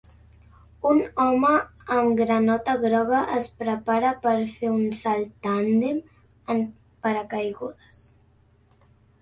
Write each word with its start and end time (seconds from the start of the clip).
Un 0.91 1.01
home 1.25 1.49
amb 1.95 2.15
granota 2.21 2.75
groga 2.87 3.19
es 3.41 3.51
prepara 3.61 4.15
per 4.25 4.33
fer 4.55 4.73
un 4.79 4.89
salt 5.03 5.31
tàndem 5.49 6.01
en 6.55 6.65
paracaigudes 7.05 8.05